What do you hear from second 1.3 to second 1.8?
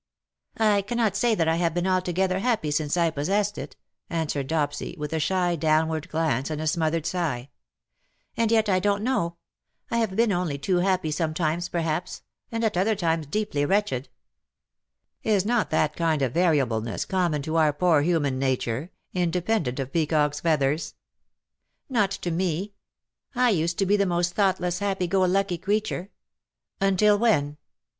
that I have